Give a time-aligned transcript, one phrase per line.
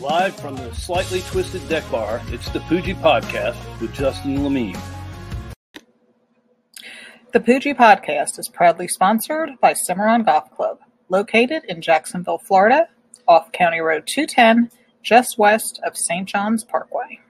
[0.00, 4.74] Live from the slightly twisted deck bar, it's the Poojie Podcast with Justin Lemie.
[7.34, 10.78] The Poojie Podcast is proudly sponsored by Cimarron Golf Club,
[11.10, 12.88] located in Jacksonville, Florida,
[13.28, 14.70] off County Road 210,
[15.02, 16.26] just west of St.
[16.26, 17.20] John's Parkway.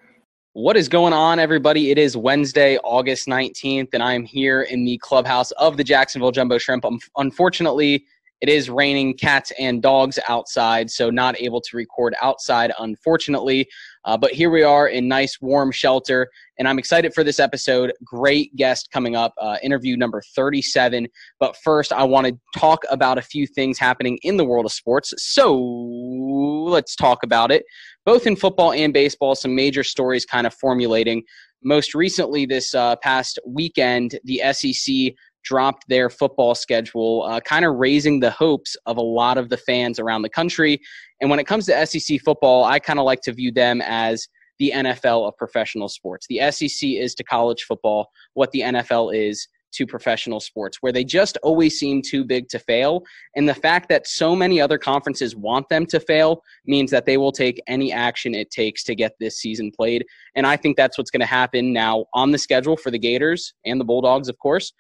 [0.53, 1.91] What is going on, everybody?
[1.91, 6.59] It is Wednesday, August 19th, and I'm here in the clubhouse of the Jacksonville Jumbo
[6.59, 6.85] Shrimp.
[6.85, 8.05] Um, unfortunately,
[8.41, 13.69] it is raining cats and dogs outside, so not able to record outside, unfortunately.
[14.07, 16.27] Uh, but here we are in nice, warm shelter,
[16.59, 17.93] and I'm excited for this episode.
[18.03, 21.07] Great guest coming up, uh, interview number 37.
[21.39, 24.73] But first, I want to talk about a few things happening in the world of
[24.73, 25.13] sports.
[25.19, 27.65] So let's talk about it.
[28.07, 31.23] Both in football and baseball, some major stories kind of formulating.
[31.63, 37.77] Most recently, this uh, past weekend, the SEC dropped their football schedule, uh, kind of
[37.77, 40.81] raising the hopes of a lot of the fans around the country.
[41.21, 44.29] And when it comes to SEC football, I kind of like to view them as
[44.59, 46.27] the NFL of professional sports.
[46.29, 51.05] The SEC is to college football what the NFL is to professional sports, where they
[51.05, 53.03] just always seem too big to fail.
[53.37, 57.17] And the fact that so many other conferences want them to fail means that they
[57.17, 60.05] will take any action it takes to get this season played.
[60.35, 63.55] And I think that's what's going to happen now on the schedule for the Gators
[63.65, 64.73] and the Bulldogs, of course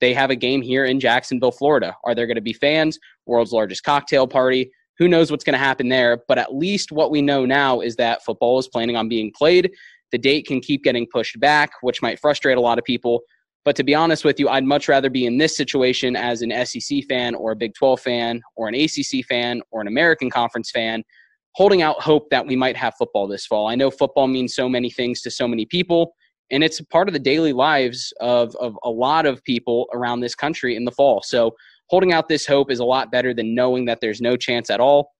[0.00, 1.96] they have a game here in Jacksonville, Florida.
[2.04, 2.98] Are there going to be fans?
[3.26, 4.70] World's largest cocktail party.
[4.98, 6.22] Who knows what's going to happen there?
[6.28, 9.70] But at least what we know now is that football is planning on being played.
[10.10, 13.20] The date can keep getting pushed back, which might frustrate a lot of people.
[13.64, 16.52] But to be honest with you, I'd much rather be in this situation as an
[16.64, 20.70] SEC fan or a Big 12 fan or an ACC fan or an American Conference
[20.70, 21.04] fan,
[21.52, 23.68] holding out hope that we might have football this fall.
[23.68, 26.14] I know football means so many things to so many people
[26.50, 30.34] and it's part of the daily lives of, of a lot of people around this
[30.34, 31.22] country in the fall.
[31.22, 31.54] So
[31.88, 34.80] holding out this hope is a lot better than knowing that there's no chance at
[34.80, 35.12] all.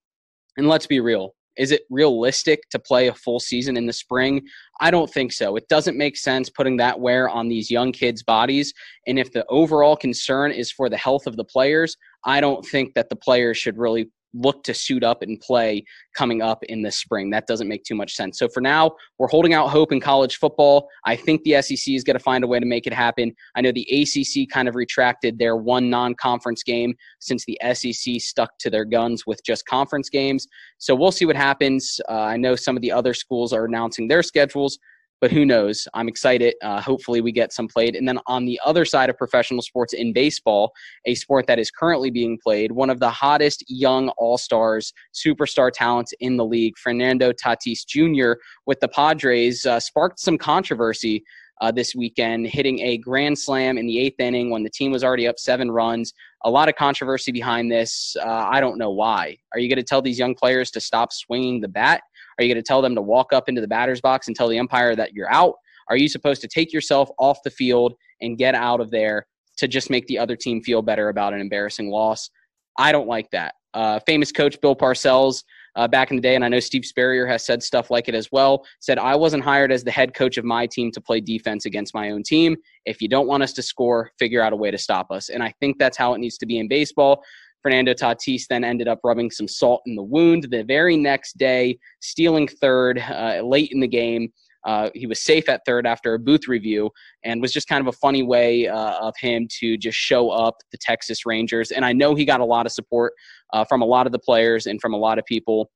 [0.56, 1.34] And let's be real.
[1.56, 4.46] Is it realistic to play a full season in the spring?
[4.80, 5.56] I don't think so.
[5.56, 8.72] It doesn't make sense putting that wear on these young kids' bodies.
[9.08, 12.94] And if the overall concern is for the health of the players, I don't think
[12.94, 15.84] that the players should really look to suit up and play
[16.14, 17.30] coming up in the spring.
[17.30, 18.38] That doesn't make too much sense.
[18.38, 20.88] So for now, we're holding out hope in college football.
[21.04, 23.34] I think the SEC is going to find a way to make it happen.
[23.54, 28.20] I know the ACC kind of retracted their one non conference game since the SEC
[28.20, 30.46] stuck to their guns with just conference games.
[30.78, 32.00] So we'll see what happens.
[32.08, 34.78] Uh, I know some of the other schools are announcing their schedules
[35.20, 35.88] but who knows?
[35.94, 36.54] I'm excited.
[36.62, 37.96] Uh, hopefully, we get some played.
[37.96, 40.72] And then on the other side of professional sports in baseball,
[41.06, 45.70] a sport that is currently being played, one of the hottest young all stars, superstar
[45.72, 48.40] talents in the league, Fernando Tatis Jr.
[48.66, 51.24] with the Padres, uh, sparked some controversy.
[51.60, 55.02] Uh, this weekend, hitting a grand slam in the eighth inning when the team was
[55.02, 56.14] already up seven runs.
[56.44, 58.14] A lot of controversy behind this.
[58.24, 59.36] Uh, I don't know why.
[59.52, 62.02] Are you going to tell these young players to stop swinging the bat?
[62.38, 64.48] Are you going to tell them to walk up into the batter's box and tell
[64.48, 65.54] the umpire that you're out?
[65.88, 69.26] Are you supposed to take yourself off the field and get out of there
[69.58, 72.30] to just make the other team feel better about an embarrassing loss?
[72.78, 73.54] I don't like that.
[73.74, 75.42] Uh, famous coach Bill Parcells
[75.76, 78.14] uh, back in the day, and I know Steve Spurrier has said stuff like it
[78.14, 81.20] as well, said, I wasn't hired as the head coach of my team to play
[81.20, 82.56] defense against my own team.
[82.86, 85.28] If you don't want us to score, figure out a way to stop us.
[85.28, 87.22] And I think that's how it needs to be in baseball.
[87.62, 91.78] Fernando Tatis then ended up rubbing some salt in the wound the very next day,
[92.00, 94.32] stealing third uh, late in the game.
[94.64, 96.90] Uh, he was safe at third after a booth review
[97.24, 100.56] and was just kind of a funny way uh, of him to just show up
[100.72, 101.70] the Texas Rangers.
[101.70, 103.12] And I know he got a lot of support
[103.52, 105.70] uh, from a lot of the players and from a lot of people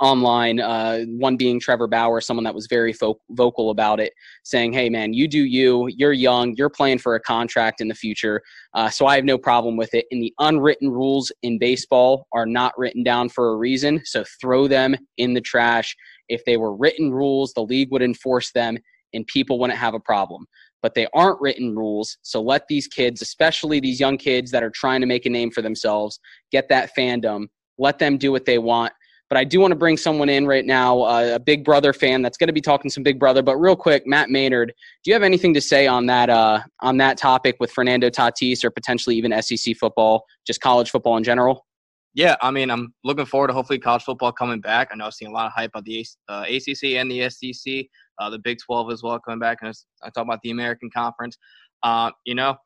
[0.00, 0.60] online.
[0.60, 4.12] Uh, one being Trevor Bauer, someone that was very fo- vocal about it,
[4.42, 5.88] saying, "Hey, man, you do you.
[5.88, 6.54] You're young.
[6.56, 8.42] You're playing for a contract in the future,
[8.74, 12.46] uh, so I have no problem with it." And the unwritten rules in baseball are
[12.46, 15.96] not written down for a reason, so throw them in the trash.
[16.28, 18.78] If they were written rules, the league would enforce them,
[19.12, 20.46] and people wouldn't have a problem.
[20.82, 24.70] But they aren't written rules, so let these kids, especially these young kids that are
[24.70, 26.20] trying to make a name for themselves,
[26.52, 27.46] get that fandom.
[27.78, 28.92] Let them do what they want
[29.28, 32.22] but I do want to bring someone in right now, uh, a Big Brother fan
[32.22, 33.42] that's going to be talking some Big Brother.
[33.42, 34.72] But real quick, Matt Maynard,
[35.02, 38.64] do you have anything to say on that uh, on that topic with Fernando Tatis
[38.64, 41.66] or potentially even SEC football, just college football in general?
[42.14, 44.88] Yeah, I mean, I'm looking forward to hopefully college football coming back.
[44.92, 47.86] I know I've seen a lot of hype about the uh, ACC and the SEC,
[48.20, 49.58] uh, the Big 12 as well coming back.
[49.62, 51.36] And I talk about the American Conference.
[51.82, 52.56] Uh, you know,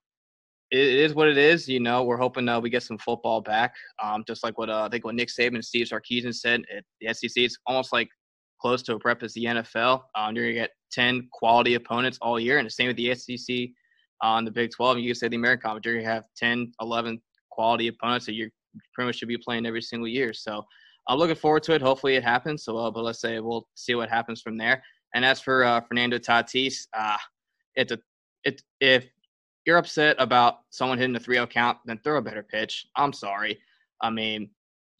[0.70, 1.68] it is what it is.
[1.68, 3.74] You know, we're hoping uh, we get some football back.
[4.02, 6.84] Um, just like what uh, I think what Nick Saban and Steve Sarkisian said at
[7.00, 8.08] the SEC, it's almost like
[8.60, 10.02] close to a prep as the NFL.
[10.14, 13.68] Um, you're gonna get ten quality opponents all year, and the same with the SEC
[14.22, 14.98] on the Big 12.
[14.98, 18.50] You can say the American Conference, you're gonna have 10, 11 quality opponents that you
[18.94, 20.32] pretty much should be playing every single year.
[20.32, 20.64] So
[21.08, 21.82] I'm looking forward to it.
[21.82, 22.64] Hopefully it happens.
[22.64, 24.82] So, uh, but let's say we'll see what happens from there.
[25.14, 27.16] And as for uh, Fernando Tatis, uh,
[27.74, 27.98] it's a
[28.44, 29.06] it if
[29.68, 32.86] you're upset about someone hitting a 3-0 count, then throw a better pitch.
[32.96, 33.60] I'm sorry.
[34.00, 34.48] I mean,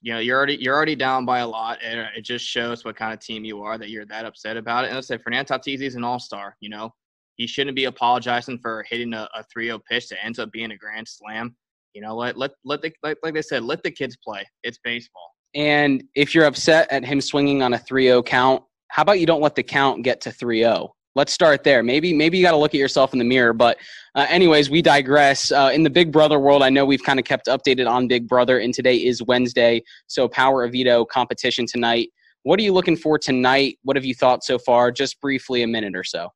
[0.03, 2.95] you know, you're already you're already down by a lot, and it just shows what
[2.95, 4.89] kind of team you are that you're that upset about it.
[4.89, 6.55] And let's say Fernando Tatis is an all star.
[6.61, 6.91] You know,
[7.37, 10.77] he shouldn't be apologizing for hitting a, a 3-0 pitch that ends up being a
[10.77, 11.57] grand slam.
[11.95, 12.37] You know what?
[12.37, 14.47] Let let the like, like they said, let the kids play.
[14.65, 15.33] It's baseball.
[15.55, 19.41] And if you're upset at him swinging on a 3-0 count, how about you don't
[19.41, 20.91] let the count get to 3-0?
[21.19, 21.83] Let's start there.
[21.83, 23.53] Maybe maybe you got to look at yourself in the mirror.
[23.53, 23.79] But
[24.15, 25.51] uh, anyways, we digress.
[25.51, 28.29] Uh, in the Big Brother world, I know we've kind of kept updated on Big
[28.29, 32.11] Brother, and today is Wednesday, so Power of Veto competition tonight.
[32.45, 33.81] What are you looking for tonight?
[33.83, 34.93] What have you thought so far?
[34.93, 36.29] Just briefly, a minute or so.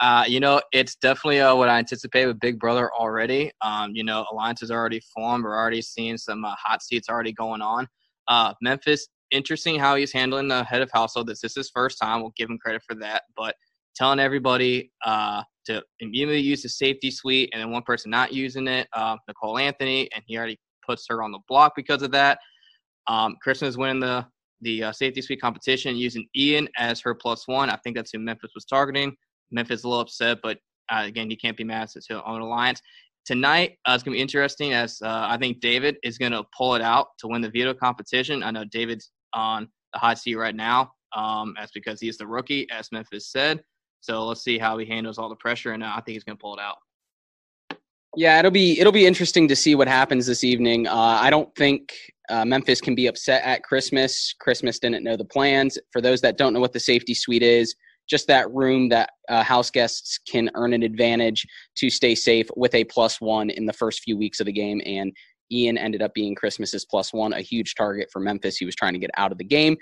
[0.00, 3.52] Uh, you know, it's definitely uh, what I anticipate with Big Brother already.
[3.62, 5.44] Um, you know, alliances already formed.
[5.44, 7.86] We're already seeing some uh, hot seats already going on.
[8.26, 11.28] Uh, Memphis, interesting how he's handling the head of household.
[11.28, 12.20] This is his first time.
[12.20, 13.22] We'll give him credit for that.
[13.36, 13.54] But
[13.94, 18.68] telling everybody uh, to immediately use the safety suite, and then one person not using
[18.68, 22.38] it, uh, Nicole Anthony, and he already puts her on the block because of that.
[23.06, 24.26] Um, Christmas is winning the
[24.60, 27.68] the uh, safety suite competition using Ian as her plus one.
[27.68, 29.14] I think that's who Memphis was targeting.
[29.50, 30.58] Memphis is a little upset, but
[30.90, 31.84] uh, again, you can't be mad.
[31.84, 32.80] It's his own alliance.
[33.26, 36.44] Tonight, uh, it's going to be interesting as uh, I think David is going to
[36.56, 38.42] pull it out to win the veto competition.
[38.42, 40.92] I know David's on the hot seat right now.
[41.14, 43.62] Um, that's because he's the rookie, as Memphis said.
[44.04, 46.36] So let's see how he handles all the pressure, and uh, I think he's going
[46.36, 46.76] to pull it out.
[48.14, 50.86] Yeah, it'll be it'll be interesting to see what happens this evening.
[50.86, 51.94] Uh, I don't think
[52.28, 54.34] uh, Memphis can be upset at Christmas.
[54.38, 55.78] Christmas didn't know the plans.
[55.90, 57.74] For those that don't know what the safety suite is,
[58.06, 61.46] just that room that uh, house guests can earn an advantage
[61.76, 64.82] to stay safe with a plus one in the first few weeks of the game.
[64.84, 65.16] And
[65.50, 68.58] Ian ended up being Christmas's plus one, a huge target for Memphis.
[68.58, 69.78] He was trying to get out of the game.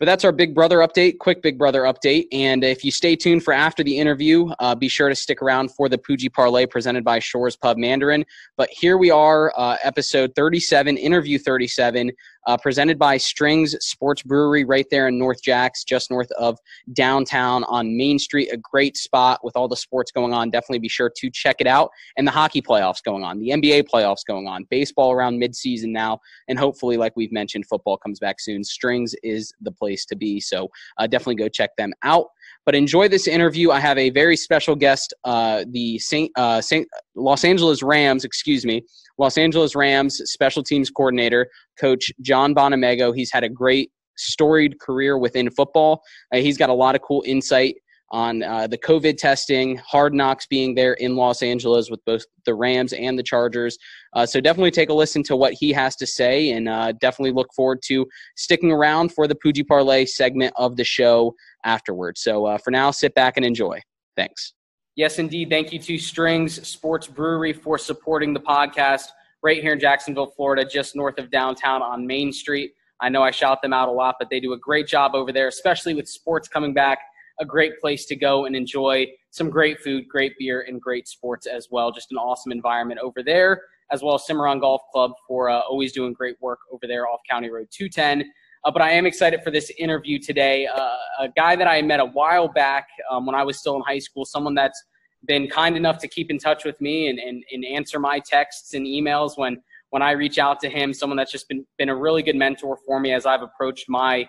[0.00, 2.26] But that's our Big Brother update, quick Big Brother update.
[2.32, 5.74] And if you stay tuned for after the interview, uh, be sure to stick around
[5.74, 8.24] for the Poojie Parlay presented by Shores Pub Mandarin.
[8.56, 12.10] But here we are, uh, episode 37, interview 37
[12.46, 16.58] uh, presented by Strings Sports Brewery right there in North Jacks, just north of
[16.92, 18.50] downtown on Main Street.
[18.52, 20.50] A great spot with all the sports going on.
[20.50, 21.90] Definitely be sure to check it out.
[22.16, 26.20] And the hockey playoffs going on, the NBA playoffs going on, baseball around midseason now,
[26.48, 28.64] and hopefully, like we've mentioned, football comes back soon.
[28.64, 30.40] Strings is the place to be.
[30.40, 32.26] So uh, definitely go check them out.
[32.66, 33.70] But enjoy this interview.
[33.70, 38.64] I have a very special guest, uh, the Saint, uh, Saint Los Angeles Rams, excuse
[38.64, 38.82] me,
[39.18, 41.48] Los Angeles Rams special teams coordinator,
[41.78, 43.14] Coach John Bonamego.
[43.14, 46.02] He's had a great storied career within football.
[46.32, 47.76] Uh, he's got a lot of cool insight
[48.10, 52.54] on uh, the COVID testing, hard knocks being there in Los Angeles with both the
[52.54, 53.78] Rams and the Chargers.
[54.14, 57.32] Uh, so definitely take a listen to what he has to say and uh, definitely
[57.32, 61.34] look forward to sticking around for the Poojie Parlay segment of the show
[61.64, 62.22] afterwards.
[62.22, 63.80] So uh, for now, sit back and enjoy.
[64.16, 64.54] Thanks.
[64.96, 65.48] Yes, indeed.
[65.48, 69.06] Thank you to Strings Sports Brewery for supporting the podcast
[69.42, 72.72] right here in Jacksonville, Florida, just north of downtown on Main Street.
[73.00, 75.32] I know I shout them out a lot, but they do a great job over
[75.32, 76.98] there, especially with sports coming back.
[77.40, 81.46] A great place to go and enjoy some great food, great beer, and great sports
[81.46, 81.90] as well.
[81.90, 85.92] Just an awesome environment over there, as well as Cimarron Golf Club for uh, always
[85.92, 88.30] doing great work over there off County Road 210.
[88.64, 90.66] Uh, but I am excited for this interview today.
[90.66, 93.82] Uh, a guy that I met a while back um, when I was still in
[93.82, 94.82] high school, someone that's
[95.26, 98.74] been kind enough to keep in touch with me and, and, and answer my texts
[98.74, 101.96] and emails when, when I reach out to him, someone that's just been, been a
[101.96, 104.26] really good mentor for me as I've approached my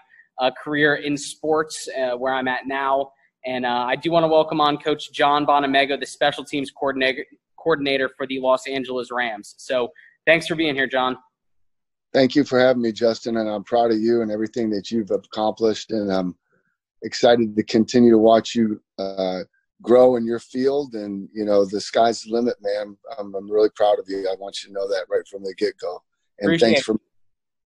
[0.49, 3.11] career in sports uh, where I'm at now.
[3.45, 7.25] And uh, I do want to welcome on Coach John Bonamego, the special teams coordinator,
[7.57, 9.55] coordinator for the Los Angeles Rams.
[9.57, 9.91] So
[10.25, 11.17] thanks for being here, John.
[12.13, 13.37] Thank you for having me, Justin.
[13.37, 15.91] And I'm proud of you and everything that you've accomplished.
[15.91, 16.35] And I'm
[17.03, 19.39] excited to continue to watch you uh,
[19.81, 23.69] grow in your field and you know the sky's the limit man i'm, I'm really
[23.75, 26.01] proud of you i want you to know that right from the get-go
[26.39, 26.95] and appreciate thanks for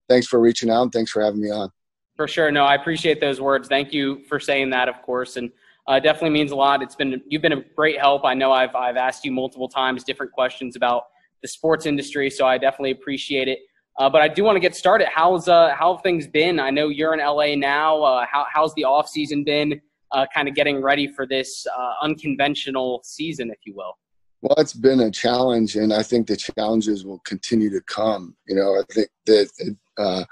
[0.07, 1.69] thanks for reaching out and thanks for having me on
[2.17, 5.49] for sure no i appreciate those words thank you for saying that of course and
[5.87, 8.75] uh, definitely means a lot it's been you've been a great help i know i've
[8.75, 11.03] i've asked you multiple times different questions about
[11.41, 13.59] the sports industry so i definitely appreciate it
[13.99, 15.07] uh, but I do want to get started.
[15.07, 16.59] How's uh, how have things been?
[16.59, 18.03] I know you're in LA now.
[18.03, 19.81] Uh, how, how's the off season been?
[20.11, 23.97] uh, kind of getting ready for this uh, unconventional season, if you will?
[24.41, 28.35] Well, it's been a challenge, and I think the challenges will continue to come.
[28.47, 30.23] You know, I think that uh,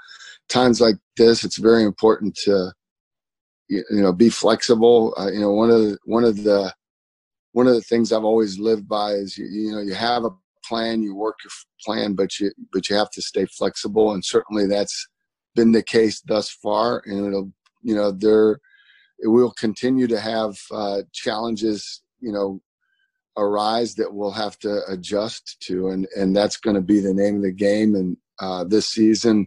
[0.48, 2.72] times like this, it's very important to
[3.68, 5.14] you know be flexible.
[5.18, 6.72] Uh, you know, one of the, one of the
[7.52, 10.30] one of the things I've always lived by is you, you know you have a
[10.64, 11.50] plan, you work your
[11.84, 15.08] plan, but you but you have to stay flexible, and certainly that's
[15.54, 18.60] been the case thus far, and it'll you know there
[19.18, 22.60] it will continue to have uh, challenges you know
[23.38, 27.36] arise that we'll have to adjust to, and and that's going to be the name
[27.36, 27.94] of the game.
[27.94, 29.46] And uh, this season,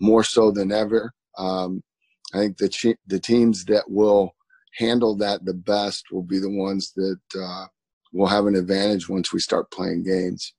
[0.00, 1.82] more so than ever, um,
[2.32, 4.34] I think the the teams that will
[4.76, 7.66] handle that the best will be the ones that uh,
[8.12, 10.54] will have an advantage once we start playing games.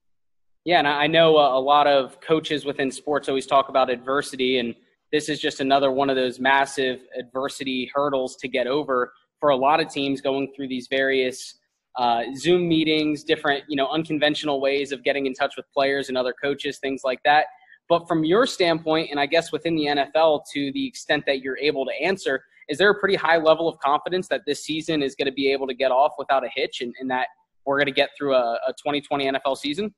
[0.64, 4.74] Yeah, and I know a lot of coaches within sports always talk about adversity, and
[5.12, 9.56] this is just another one of those massive adversity hurdles to get over for a
[9.56, 11.60] lot of teams going through these various
[11.98, 16.18] uh, Zoom meetings, different, you know, unconventional ways of getting in touch with players and
[16.18, 17.46] other coaches, things like that.
[17.88, 21.58] But from your standpoint, and I guess within the NFL, to the extent that you're
[21.58, 25.16] able to answer, is there a pretty high level of confidence that this season is
[25.16, 27.28] going to be able to get off without a hitch and, and that
[27.66, 29.94] we're going to get through a, a 2020 NFL season?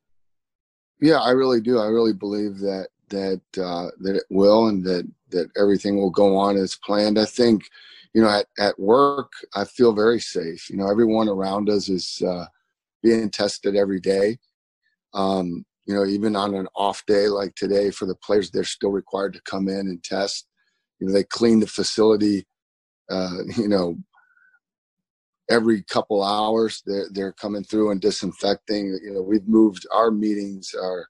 [0.99, 1.79] Yeah, I really do.
[1.79, 6.35] I really believe that that uh, that it will, and that that everything will go
[6.35, 7.19] on as planned.
[7.19, 7.69] I think,
[8.13, 10.69] you know, at at work, I feel very safe.
[10.69, 12.45] You know, everyone around us is uh,
[13.03, 14.39] being tested every day.
[15.13, 18.91] Um, you know, even on an off day like today for the players, they're still
[18.91, 20.45] required to come in and test.
[20.99, 22.45] You know, they clean the facility.
[23.09, 23.97] Uh, you know,
[25.49, 28.99] every couple hours they're they're coming through and disinfecting.
[29.03, 31.07] You know, we've moved our meetings are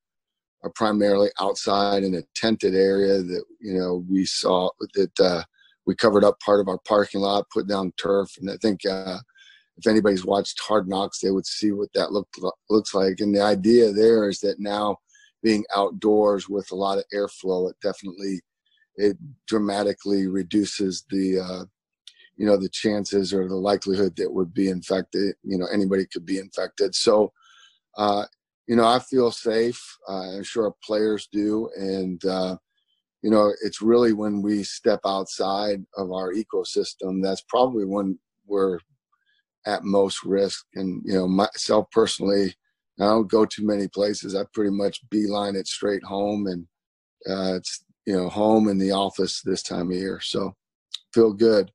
[0.63, 5.43] are primarily outside in a tented area that you know we saw that uh,
[5.87, 9.17] we covered up part of our parking lot, put down turf, and I think uh,
[9.77, 12.27] if anybody's watched Hard Knocks, they would see what that look
[12.69, 13.19] looks like.
[13.19, 14.97] And the idea there is that now
[15.43, 18.41] being outdoors with a lot of airflow, it definitely
[18.95, 19.17] it
[19.47, 21.65] dramatically reduces the uh,
[22.37, 26.25] you know the chances or the likelihood that would be infected you know anybody could
[26.25, 26.95] be infected.
[26.95, 27.31] So
[27.97, 28.25] uh,
[28.67, 29.81] you know i feel safe.
[30.09, 31.69] Uh, i'm sure players do.
[31.75, 32.57] And uh,
[33.21, 38.17] you know it's really when we step outside of our ecosystem that's probably when
[38.47, 38.79] we're
[39.67, 42.55] at most risk and you know myself personally
[42.99, 46.65] i don't go too many places i pretty much beeline it straight home and
[47.29, 50.53] uh, it's you know home and the office this time of year so
[51.13, 51.71] feel good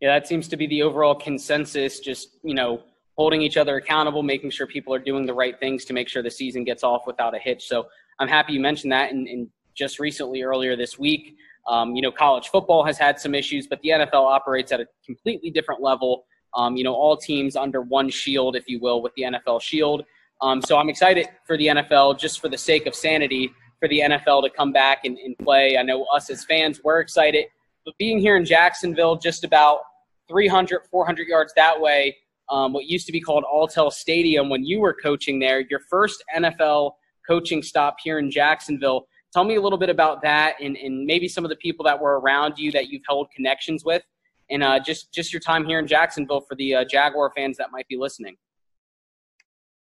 [0.00, 2.00] yeah, that seems to be the overall consensus.
[2.00, 2.82] Just you know,
[3.16, 6.22] holding each other accountable, making sure people are doing the right things to make sure
[6.22, 7.66] the season gets off without a hitch.
[7.66, 7.86] So
[8.18, 9.12] I'm happy you mentioned that.
[9.12, 11.36] And, and just recently, earlier this week,
[11.66, 14.86] um, you know, college football has had some issues, but the NFL operates at a
[15.04, 16.26] completely different level.
[16.56, 20.04] Um, you know, all teams under one shield, if you will, with the NFL shield.
[20.40, 24.00] Um, so I'm excited for the NFL, just for the sake of sanity, for the
[24.00, 25.76] NFL to come back and, and play.
[25.78, 27.46] I know us as fans, we're excited.
[27.84, 29.80] But being here in Jacksonville, just about
[30.28, 32.16] 300, 400 yards that way,
[32.48, 36.22] um, what used to be called Alltel Stadium when you were coaching there, your first
[36.34, 36.92] NFL
[37.26, 39.06] coaching stop here in Jacksonville.
[39.32, 42.00] Tell me a little bit about that and, and maybe some of the people that
[42.00, 44.02] were around you that you've held connections with
[44.50, 47.72] and uh, just, just your time here in Jacksonville for the uh, Jaguar fans that
[47.72, 48.36] might be listening.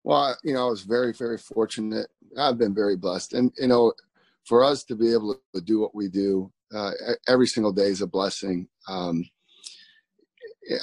[0.04, 2.09] Well, you know, I was very, very fortunate.
[2.38, 3.33] I've been very blessed.
[3.33, 3.92] And, you know,
[4.44, 6.90] for us to be able to do what we do uh,
[7.28, 8.68] every single day is a blessing.
[8.88, 9.25] Um,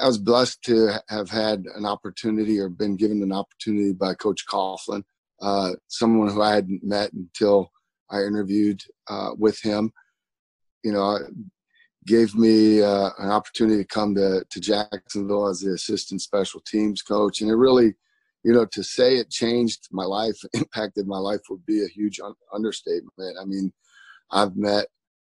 [0.01, 4.45] I was blessed to have had an opportunity or been given an opportunity by Coach
[4.47, 5.03] Coughlin,
[5.41, 7.71] uh, someone who I hadn't met until
[8.09, 9.91] I interviewed uh, with him.
[10.83, 11.19] You know,
[12.07, 17.01] gave me uh, an opportunity to come to, to Jacksonville as the assistant special teams
[17.01, 17.41] coach.
[17.41, 17.93] And it really,
[18.43, 22.19] you know, to say it changed my life, impacted my life would be a huge
[22.19, 23.37] un- understatement.
[23.39, 23.71] I mean,
[24.31, 24.87] I've met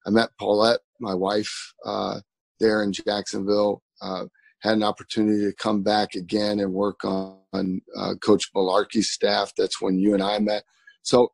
[0.07, 2.21] I met Paulette, my wife, uh,
[2.59, 3.83] there in Jacksonville.
[4.01, 4.27] Uh,
[4.61, 9.53] had an opportunity to come back again and work on, on uh, Coach Mularkey's staff.
[9.57, 10.65] That's when you and I met.
[11.03, 11.33] So,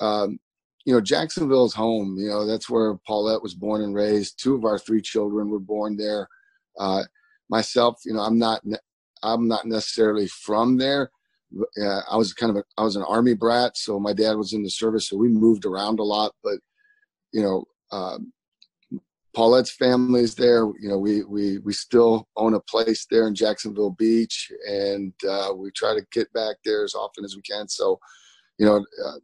[0.00, 0.38] um,
[0.84, 2.16] you know, Jacksonville's home.
[2.18, 4.42] You know, that's where Paulette was born and raised.
[4.42, 6.28] Two of our three children were born there.
[6.78, 7.02] Uh,
[7.48, 8.62] myself, you know, I'm not,
[9.22, 11.10] I'm not necessarily from there.
[11.80, 14.52] Uh, I was kind of, a, I was an army brat, so my dad was
[14.52, 16.32] in the service, so we moved around a lot.
[16.42, 16.58] But
[17.32, 18.32] you know, um,
[19.34, 20.64] Paulette's family is there.
[20.80, 25.52] You know, we we we still own a place there in Jacksonville Beach, and uh,
[25.54, 27.68] we try to get back there as often as we can.
[27.68, 27.98] So,
[28.58, 29.18] you know, uh,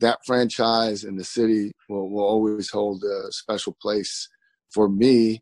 [0.00, 4.28] that franchise and the city will will always hold a special place
[4.72, 5.40] for me,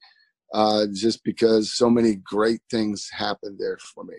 [0.53, 4.17] uh, just because so many great things happened there for me.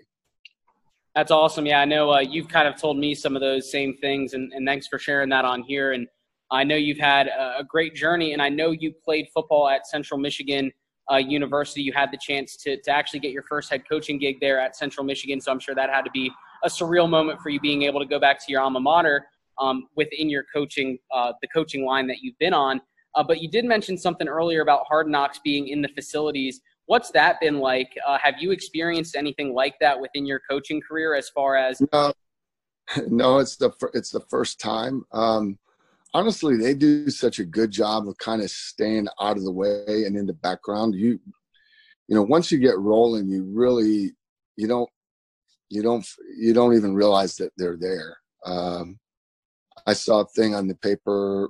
[1.14, 1.64] That's awesome.
[1.64, 4.52] Yeah, I know uh, you've kind of told me some of those same things, and,
[4.52, 5.92] and thanks for sharing that on here.
[5.92, 6.08] And
[6.50, 10.18] I know you've had a great journey, and I know you played football at Central
[10.18, 10.72] Michigan
[11.12, 11.82] uh, University.
[11.82, 14.74] You had the chance to, to actually get your first head coaching gig there at
[14.74, 16.32] Central Michigan, so I'm sure that had to be
[16.64, 19.26] a surreal moment for you being able to go back to your alma mater
[19.58, 22.80] um, within your coaching, uh, the coaching line that you've been on.
[23.14, 26.60] Uh, but you did mention something earlier about Hard Knocks being in the facilities.
[26.86, 27.96] What's that been like?
[28.06, 31.14] Uh, have you experienced anything like that within your coaching career?
[31.14, 32.12] As far as no,
[33.08, 35.04] no, it's the it's the first time.
[35.12, 35.58] Um,
[36.12, 40.04] honestly, they do such a good job of kind of staying out of the way
[40.06, 40.94] and in the background.
[40.94, 41.18] You,
[42.08, 44.12] you know, once you get rolling, you really
[44.56, 44.90] you don't
[45.70, 46.06] you don't
[46.36, 48.16] you don't even realize that they're there.
[48.44, 48.98] Um,
[49.86, 51.48] I saw a thing on the paper a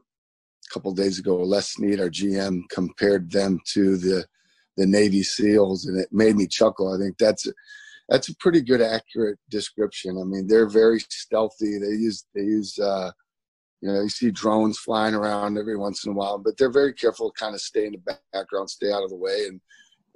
[0.73, 1.37] couple days ago.
[1.37, 4.26] Les Snead, our GM, compared them to the
[4.76, 6.93] the Navy SEALs, and it made me chuckle.
[6.93, 7.47] I think that's
[8.09, 10.19] that's a pretty good, accurate description.
[10.21, 11.79] I mean, they're very stealthy.
[11.79, 13.11] They use they use uh,
[13.81, 16.93] you know you see drones flying around every once in a while, but they're very
[16.93, 19.61] careful to kind of stay in the background, stay out of the way, and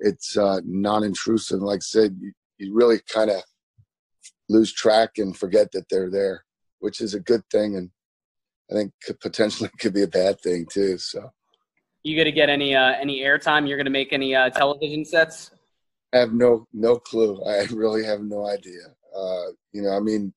[0.00, 1.60] it's uh, non-intrusive.
[1.60, 3.42] Like I said, you, you really kind of
[4.48, 6.44] lose track and forget that they're there,
[6.80, 7.90] which is a good thing, and
[8.70, 10.98] I think could potentially could be a bad thing too.
[10.98, 11.30] So,
[12.02, 13.68] you to get any uh, any airtime?
[13.68, 15.50] You're going to make any uh, television sets?
[16.12, 17.42] I have no no clue.
[17.44, 18.80] I really have no idea.
[19.16, 20.32] Uh, you know, I mean,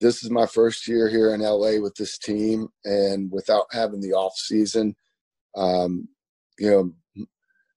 [0.00, 4.12] this is my first year here in LA with this team, and without having the
[4.12, 4.94] off season,
[5.56, 6.08] um,
[6.58, 7.26] you know,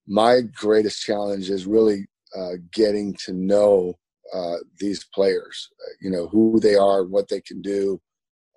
[0.08, 2.06] my greatest challenge is really
[2.36, 3.94] uh, getting to know
[4.34, 5.70] uh, these players.
[5.80, 8.02] Uh, you know who they are, what they can do,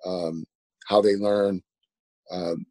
[0.05, 0.45] um,
[0.89, 1.61] how they learn.
[2.31, 2.65] Um,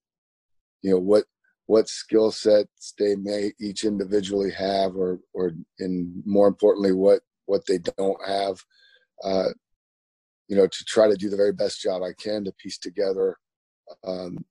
[0.82, 1.24] you know what
[1.66, 7.62] what skill sets they may each individually have, or or and more importantly, what what
[7.66, 8.62] they don't have.
[9.24, 9.48] Uh,
[10.48, 13.36] you know, to try to do the very best job I can to piece together,
[14.06, 14.44] um,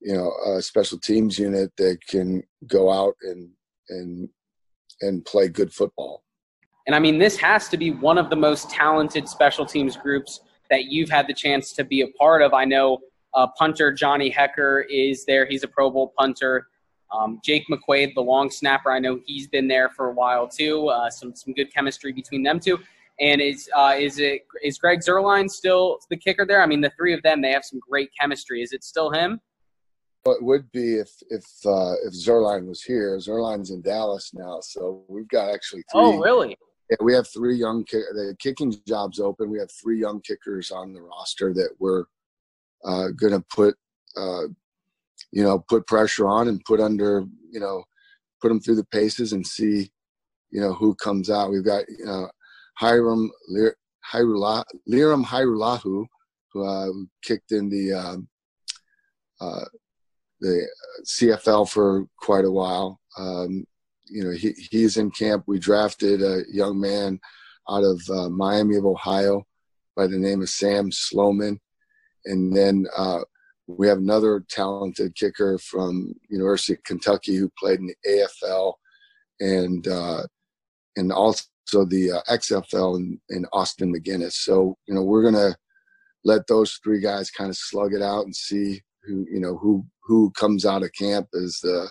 [0.00, 3.50] you know, a special teams unit that can go out and
[3.88, 4.28] and
[5.00, 6.24] and play good football.
[6.86, 10.40] And I mean, this has to be one of the most talented special teams groups
[10.74, 12.52] that you've had the chance to be a part of.
[12.52, 12.98] I know
[13.34, 15.46] uh, punter Johnny Hekker is there.
[15.46, 16.66] He's a Pro Bowl punter.
[17.12, 20.88] Um, Jake McQuaide, the long snapper, I know he's been there for a while too.
[20.88, 22.80] Uh, some some good chemistry between them two.
[23.20, 26.60] And is uh, is it is Greg Zuerlein still the kicker there?
[26.60, 28.62] I mean, the three of them they have some great chemistry.
[28.62, 29.40] Is it still him?
[30.26, 33.16] Well, it would be if if uh, if Zuerlein was here.
[33.18, 36.00] Zuerlein's in Dallas now, so we've got actually three.
[36.02, 36.56] Oh, really?
[36.90, 39.50] Yeah, we have three young the kicking jobs open.
[39.50, 42.04] We have three young kickers on the roster that we're
[42.84, 43.76] uh, going to put
[44.16, 44.48] uh,
[45.32, 47.84] you know put pressure on and put under you know
[48.40, 49.90] put them through the paces and see
[50.50, 51.50] you know who comes out.
[51.50, 52.30] We've got you know
[52.74, 56.06] Hiram Lirim Hajrullahu
[56.52, 56.88] who uh,
[57.22, 58.28] kicked in the um,
[59.40, 59.64] uh,
[60.40, 60.68] the
[61.06, 63.00] CFL for quite a while.
[63.18, 63.64] Um,
[64.06, 65.44] you know, he, he's in camp.
[65.46, 67.20] We drafted a young man
[67.68, 69.44] out of uh, Miami of Ohio
[69.96, 71.60] by the name of Sam Sloman.
[72.26, 73.20] And then uh,
[73.66, 78.74] we have another talented kicker from University of Kentucky who played in the AFL
[79.40, 80.22] and uh,
[80.96, 84.32] and also the uh, XFL in, in Austin McGinnis.
[84.32, 85.56] So you know we're gonna
[86.24, 89.84] let those three guys kind of slug it out and see who you know who
[90.02, 91.90] who comes out of camp is the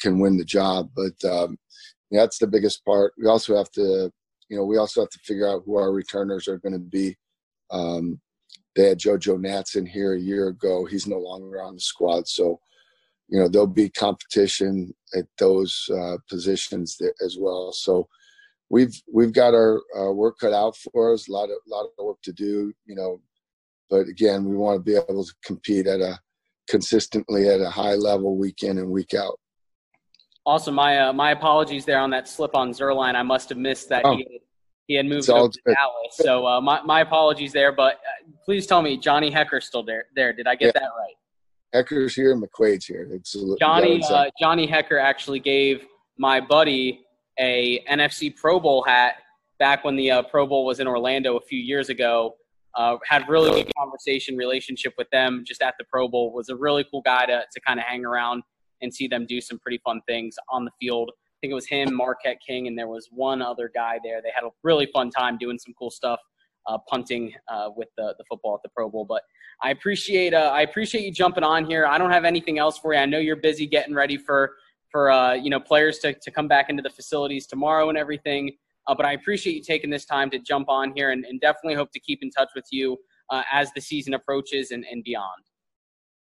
[0.00, 0.90] can win the job.
[0.94, 1.58] But um,
[2.10, 3.12] that's the biggest part.
[3.18, 4.10] We also have to,
[4.48, 7.16] you know, we also have to figure out who our returners are going to be.
[7.70, 8.20] Um,
[8.76, 10.84] they had JoJo Natson here a year ago.
[10.84, 12.60] He's no longer on the squad, so
[13.28, 17.72] you know there'll be competition at those uh, positions as well.
[17.72, 18.08] So
[18.70, 19.80] we've we've got our
[20.12, 21.28] work cut out for us.
[21.28, 23.20] A lot of lot of work to do, you know.
[23.88, 26.18] But again, we want to be able to compete at a
[26.68, 29.38] consistently at a high level week in and week out.
[30.46, 30.74] Awesome.
[30.74, 33.14] My uh, my apologies there on that slip on Zuerlein.
[33.14, 34.40] I must have missed that oh, he, had,
[34.86, 36.12] he had moved to Dallas.
[36.12, 37.72] So uh, my my apologies there.
[37.72, 40.06] But uh, please tell me Johnny Hekker's still there.
[40.16, 40.80] There, did I get yeah.
[40.80, 41.14] that right?
[41.74, 42.34] Hekker's here.
[42.36, 43.06] McQuaide's here.
[43.12, 45.86] It's Johnny uh, Johnny Hekker actually gave
[46.18, 47.02] my buddy
[47.38, 49.16] a NFC Pro Bowl hat
[49.58, 52.36] back when the uh, Pro Bowl was in Orlando a few years ago.
[52.74, 56.32] Uh, had really good conversation relationship with them just at the Pro Bowl.
[56.32, 58.42] Was a really cool guy to to kind of hang around
[58.82, 61.10] and see them do some pretty fun things on the field.
[61.14, 64.20] I think it was him, Marquette King, and there was one other guy there.
[64.22, 66.20] They had a really fun time doing some cool stuff,
[66.66, 69.06] uh, punting uh, with the, the football at the Pro Bowl.
[69.06, 69.22] But
[69.62, 71.86] I appreciate uh, I appreciate you jumping on here.
[71.86, 73.00] I don't have anything else for you.
[73.00, 74.52] I know you're busy getting ready for
[74.90, 78.52] for uh, you know players to, to come back into the facilities tomorrow and everything.
[78.86, 81.74] Uh, but I appreciate you taking this time to jump on here, and, and definitely
[81.74, 82.96] hope to keep in touch with you
[83.30, 85.42] uh, as the season approaches and, and beyond.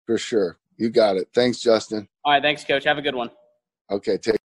[0.06, 0.58] For sure.
[0.78, 1.28] You got it.
[1.34, 2.08] Thanks, Justin.
[2.26, 2.42] All right.
[2.42, 2.84] Thanks, Coach.
[2.86, 3.30] Have a good one.
[3.92, 4.18] Okay.
[4.18, 4.38] Take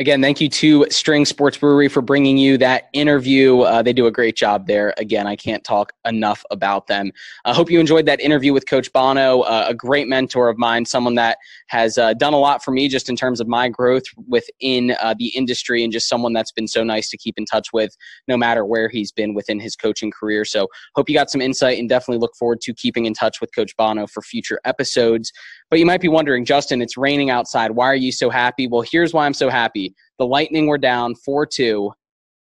[0.00, 3.62] Again, thank you to String Sports Brewery for bringing you that interview.
[3.62, 4.94] Uh, they do a great job there.
[4.96, 7.10] Again, I can't talk enough about them.
[7.44, 10.84] I hope you enjoyed that interview with Coach Bono, uh, a great mentor of mine,
[10.84, 14.04] someone that has uh, done a lot for me just in terms of my growth
[14.28, 17.72] within uh, the industry, and just someone that's been so nice to keep in touch
[17.72, 17.96] with
[18.28, 20.44] no matter where he's been within his coaching career.
[20.44, 23.52] So, hope you got some insight and definitely look forward to keeping in touch with
[23.52, 25.32] Coach Bono for future episodes.
[25.70, 27.72] But you might be wondering, Justin, it's raining outside.
[27.72, 28.68] Why are you so happy?
[28.68, 29.87] Well, here's why I'm so happy.
[30.18, 31.92] The Lightning were down 4 2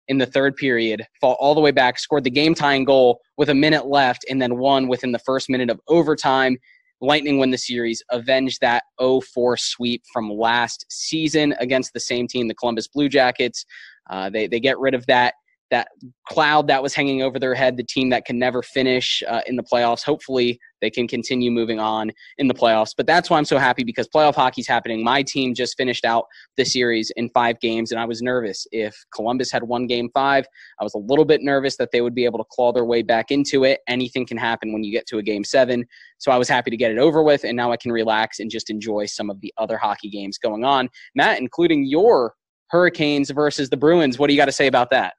[0.08, 3.50] in the third period, fall all the way back, scored the game tying goal with
[3.50, 6.58] a minute left, and then won within the first minute of overtime.
[7.02, 12.28] Lightning win the series, avenge that 0 4 sweep from last season against the same
[12.28, 13.66] team, the Columbus Blue Jackets.
[14.10, 15.36] Uh, they, they get rid of that
[15.70, 15.90] that
[16.28, 19.58] cloud that was hanging over their head, the team that can never finish uh, in
[19.58, 20.02] the playoffs.
[20.02, 22.94] Hopefully, they can continue moving on in the playoffs.
[22.96, 25.04] But that's why I'm so happy because playoff hockey's happening.
[25.04, 28.68] My team just finished out the series in five games, and I was nervous.
[28.72, 30.46] If Columbus had won game five,
[30.80, 33.02] I was a little bit nervous that they would be able to claw their way
[33.02, 33.80] back into it.
[33.88, 35.86] Anything can happen when you get to a game seven.
[36.18, 38.50] So I was happy to get it over with, and now I can relax and
[38.50, 40.90] just enjoy some of the other hockey games going on.
[41.16, 42.34] Matt, including your
[42.70, 44.20] Hurricanes versus the Bruins.
[44.20, 45.14] What do you got to say about that?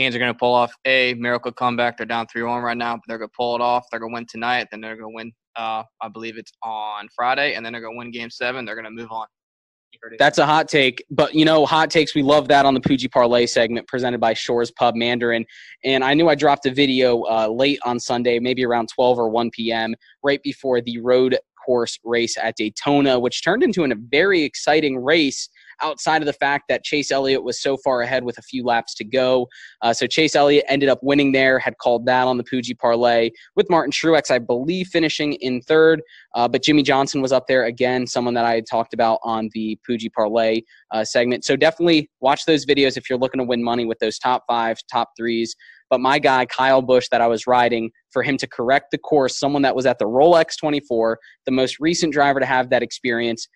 [0.00, 1.98] Canes are going to pull off a miracle comeback.
[1.98, 3.84] They're down 3 1 right now, but they're going to pull it off.
[3.90, 4.68] They're going to win tonight.
[4.70, 7.52] Then they're going to win, uh, I believe it's on Friday.
[7.52, 8.64] And then they're going to win game seven.
[8.64, 9.26] They're going to move on.
[10.18, 13.10] That's a hot take, but you know, hot takes, we love that on the Poojie
[13.10, 15.44] Parlay segment presented by Shores Pub Mandarin.
[15.84, 19.28] And I knew I dropped a video uh, late on Sunday, maybe around 12 or
[19.28, 21.36] 1 p.m., right before the road
[21.66, 25.50] course race at Daytona, which turned into a very exciting race
[25.82, 28.94] outside of the fact that Chase Elliott was so far ahead with a few laps
[28.96, 29.48] to go.
[29.82, 33.30] Uh, so Chase Elliott ended up winning there, had called that on the Poojie parlay
[33.56, 36.02] with Martin Truex, I believe, finishing in third.
[36.34, 39.48] Uh, but Jimmie Johnson was up there again, someone that I had talked about on
[39.52, 41.44] the Poojie parlay uh, segment.
[41.44, 44.78] So definitely watch those videos if you're looking to win money with those top five,
[44.90, 45.54] top threes.
[45.90, 49.38] But my guy, Kyle Busch, that I was riding, for him to correct the course,
[49.38, 53.48] someone that was at the Rolex 24, the most recent driver to have that experience,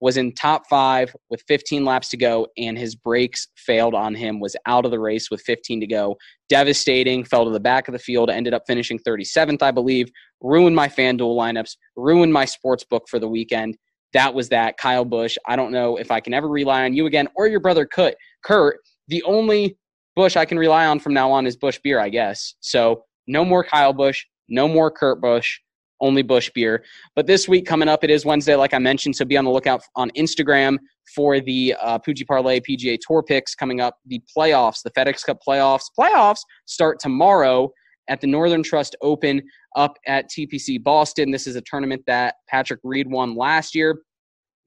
[0.00, 4.40] was in top five with 15 laps to go, and his brakes failed on him,
[4.40, 6.16] was out of the race with 15 to go.
[6.48, 10.10] Devastating, fell to the back of the field, ended up finishing 37th, I believe.
[10.40, 13.76] Ruined my FanDuel lineups, ruined my sports book for the weekend.
[14.12, 14.76] That was that.
[14.78, 15.36] Kyle Busch.
[15.46, 18.14] I don't know if I can ever rely on you again or your brother Kurt.
[18.42, 19.76] Kurt, the only
[20.16, 22.54] Busch I can rely on from now on is Busch beer, I guess.
[22.60, 25.60] So no more Kyle Busch, no more Kurt Busch
[26.00, 26.84] only Busch beer.
[27.14, 29.16] But this week coming up, it is Wednesday, like I mentioned.
[29.16, 30.78] So be on the lookout on Instagram
[31.14, 33.98] for the uh, Parlay PGA Tour picks coming up.
[34.06, 37.70] The playoffs, the FedEx Cup playoffs, playoffs start tomorrow
[38.08, 39.42] at the Northern Trust Open
[39.76, 41.30] up at TPC Boston.
[41.30, 44.02] This is a tournament that Patrick Reed won last year.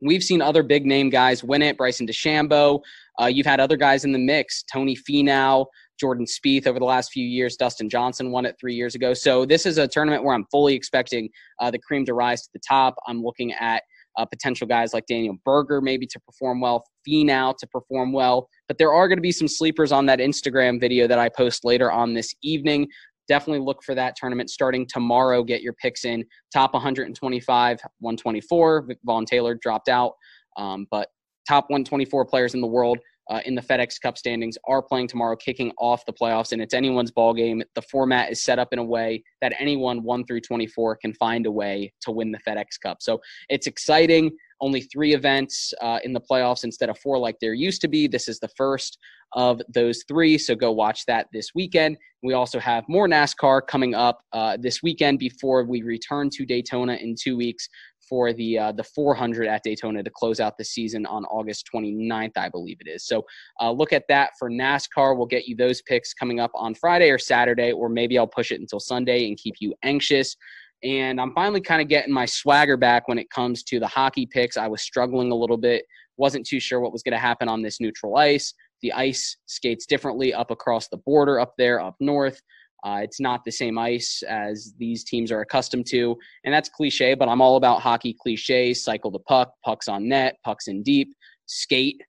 [0.01, 1.77] We've seen other big name guys win it.
[1.77, 2.81] Bryson DeChambeau.
[3.21, 4.63] Uh, you've had other guys in the mix.
[4.63, 5.65] Tony Finau.
[5.99, 7.55] Jordan Spieth over the last few years.
[7.55, 9.13] Dustin Johnson won it three years ago.
[9.13, 11.29] So this is a tournament where I'm fully expecting
[11.59, 12.95] uh, the cream to rise to the top.
[13.07, 13.83] I'm looking at
[14.17, 18.47] uh, potential guys like Daniel Berger maybe to perform well, Finau to perform well.
[18.67, 21.65] But there are going to be some sleepers on that Instagram video that I post
[21.65, 22.87] later on this evening.
[23.27, 25.43] Definitely look for that tournament starting tomorrow.
[25.43, 26.25] Get your picks in.
[26.53, 28.87] Top 125, 124.
[29.05, 30.13] Vaughn Taylor dropped out.
[30.57, 31.07] Um, but
[31.47, 35.35] top 124 players in the world uh, in the FedEx Cup standings are playing tomorrow,
[35.35, 37.63] kicking off the playoffs, and it's anyone's ball game.
[37.75, 41.45] The format is set up in a way that anyone one through 24 can find
[41.45, 42.97] a way to win the FedEx Cup.
[43.01, 44.31] So it's exciting.
[44.63, 48.07] Only three events uh, in the playoffs instead of four like there used to be.
[48.07, 48.97] This is the first
[49.33, 51.97] of those three, so go watch that this weekend.
[52.21, 56.93] We also have more NASCAR coming up uh, this weekend before we return to Daytona
[56.93, 57.67] in two weeks
[58.07, 62.37] for the uh, the 400 at Daytona to close out the season on August 29th,
[62.37, 63.05] I believe it is.
[63.05, 63.25] So
[63.59, 65.17] uh, look at that for NASCAR.
[65.17, 68.51] We'll get you those picks coming up on Friday or Saturday, or maybe I'll push
[68.51, 70.35] it until Sunday and keep you anxious.
[70.83, 74.25] And I'm finally kind of getting my swagger back when it comes to the hockey
[74.25, 74.57] picks.
[74.57, 75.85] I was struggling a little bit,
[76.17, 78.53] wasn't too sure what was going to happen on this neutral ice.
[78.81, 82.41] The ice skates differently up across the border, up there, up north.
[82.85, 87.13] Uh, it's not the same ice as these teams are accustomed to, and that's cliche.
[87.13, 91.15] But I'm all about hockey cliches: cycle the puck, pucks on net, pucks in deep,
[91.45, 92.01] skate.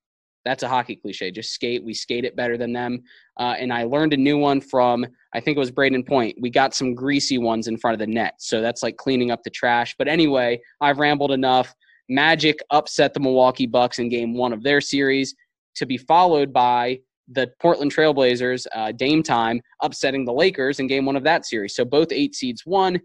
[0.44, 1.30] That's a hockey cliche.
[1.30, 1.82] Just skate.
[1.82, 3.02] We skate it better than them.
[3.38, 6.36] Uh, and I learned a new one from I think it was Brayden Point.
[6.40, 9.42] We got some greasy ones in front of the net, so that's like cleaning up
[9.42, 9.94] the trash.
[9.98, 11.74] But anyway, I've rambled enough.
[12.08, 15.34] Magic upset the Milwaukee Bucks in Game One of their series,
[15.76, 21.06] to be followed by the Portland Trailblazers, uh, Dame time, upsetting the Lakers in game
[21.06, 21.74] one of that series.
[21.74, 23.00] So both eight seeds won.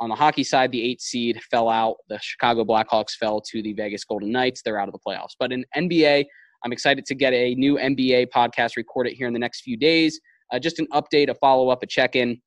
[0.00, 1.96] On the hockey side, the eight seed fell out.
[2.08, 4.60] The Chicago Blackhawks fell to the Vegas Golden Knights.
[4.62, 5.36] They're out of the playoffs.
[5.38, 6.24] But in NBA,
[6.64, 10.20] I'm excited to get a new NBA podcast recorded here in the next few days.
[10.52, 12.40] Uh, just an update, a follow up, a check in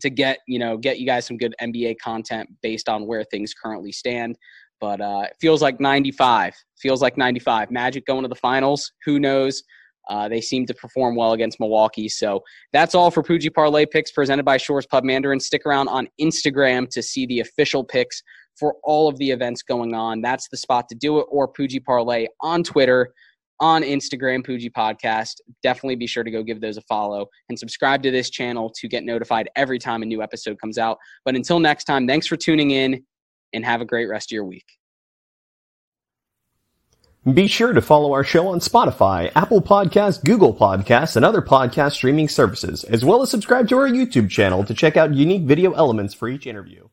[0.00, 3.54] to get you know get you guys some good NBA content based on where things
[3.54, 4.36] currently stand.
[4.80, 6.54] But uh, it feels like 95.
[6.78, 7.70] Feels like 95.
[7.70, 8.92] Magic going to the finals.
[9.06, 9.62] Who knows?
[10.08, 12.08] Uh, they seem to perform well against Milwaukee.
[12.08, 15.40] So that's all for Poojie Parlay picks presented by Shores Pub Mandarin.
[15.40, 18.22] Stick around on Instagram to see the official picks
[18.58, 20.20] for all of the events going on.
[20.20, 23.12] That's the spot to do it, or Poojie Parlay on Twitter,
[23.60, 25.40] on Instagram, Poojie Podcast.
[25.62, 28.88] Definitely be sure to go give those a follow and subscribe to this channel to
[28.88, 30.98] get notified every time a new episode comes out.
[31.24, 33.04] But until next time, thanks for tuning in
[33.52, 34.66] and have a great rest of your week.
[37.32, 41.94] Be sure to follow our show on Spotify, Apple Podcasts, Google Podcasts, and other podcast
[41.94, 45.72] streaming services, as well as subscribe to our YouTube channel to check out unique video
[45.72, 46.86] elements for each interview.